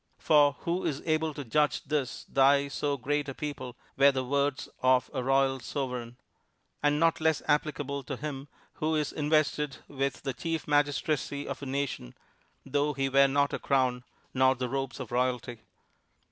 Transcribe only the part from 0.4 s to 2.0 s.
who is able to judge